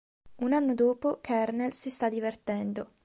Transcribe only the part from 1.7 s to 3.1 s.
si sta divertendo.